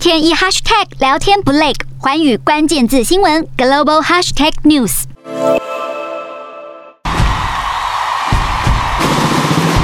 [0.00, 5.02] 天一 hashtag 聊天不累，寰宇关键字新闻 global hashtag news。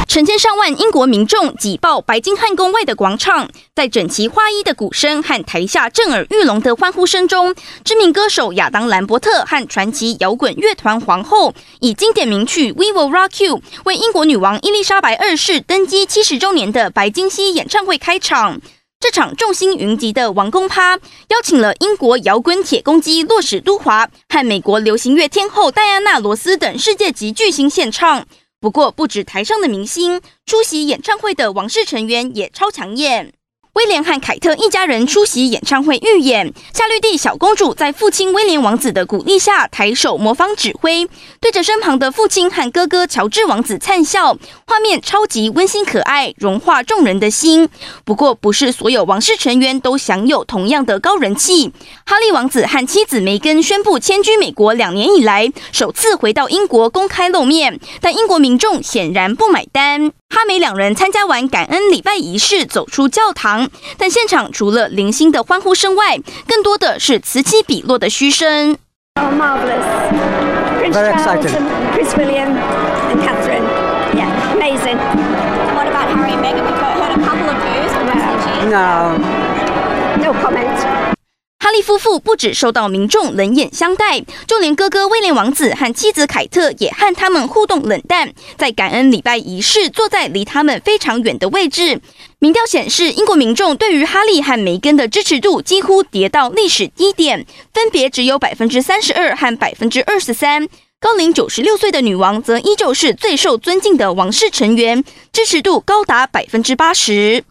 [0.09, 7.55] 成千上万英国民众挤爆白金汉宫外的广场，在整齐划一的鼓声和台下震耳欲聋的欢呼声中，
[7.85, 18.63] 知名歌手亚当兰伯特和传奇摇滚乐团皇后以经典名曲《We Will Rock You》为英国女王伊丽莎白二世登基七十周年的白金禧演唱会开场。
[19.09, 28.27] 这场众星云集的王宫趴，邀请了英国摇滚铁公鸡洛史都华和美国流行乐天后戴安娜罗斯等世界级巨星献唱。
[28.61, 33.33] 不过，不止台上的明星，出席演唱会的王室成员也超抢眼。
[33.77, 41.07] 威廉和凯特一家人出席演唱会预演，夏绿蒂小公主在父亲威廉王子的鼓励下抬手模仿指挥，
[41.43, 44.35] 对着身旁的父亲和哥哥乔治王子灿笑，
[44.67, 47.69] 画面超级温馨可爱，融化众人的心。
[48.07, 51.71] 不过，不是所有王室成员都享有同样的高人气。
[52.07, 60.13] 哈利王子和妻子梅根宣布迁居美国两年以来，首次回到英国公开露面，但英国民众显然不买单。
[60.31, 68.77] 哈两人参加完感恩礼拜仪式，走出教堂，但现场除了零星的欢呼声外，更多的是此起彼落的嘘声。
[69.15, 69.85] Oh, marvelous!
[70.81, 71.53] Prince Charles,
[71.95, 73.63] Prince William, and Catherine.
[74.17, 74.99] Yeah, amazing.
[75.77, 76.65] What about Harry and Meghan?
[76.67, 77.93] We've heard a couple of views.
[78.69, 79.17] No,
[80.21, 81.16] no comment.
[81.77, 92.01] 利夫妇不止受到民众冷眼相待，就连哥哥威廉王子和妻子凯特也和他们互动冷淡，在感恩礼拜仪式坐在离他们非常远的位置。
[92.39, 100.67] 民调显示，英国民众对于哈利和梅根的支持度几乎跌到历史低点，分别只有百分之三十二和百分之二十三。
[100.99, 107.45] 高龄九十六岁的女王则依旧是最受尊敬的王室成员，支持度高达百分之八十。